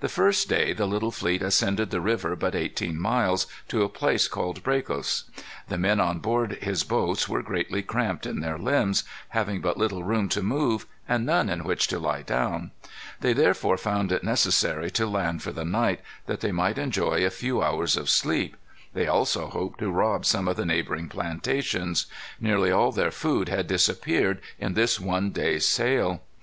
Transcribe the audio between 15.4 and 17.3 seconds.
for the night, that they might enjoy a